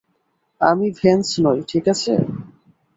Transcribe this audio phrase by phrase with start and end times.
[0.61, 2.13] আমি ভ্যান্স নই, ঠিক আছে?